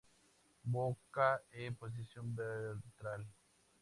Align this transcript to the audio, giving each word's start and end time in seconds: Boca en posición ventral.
Boca 0.63 1.43
en 1.51 1.75
posición 1.75 2.33
ventral. 2.35 3.23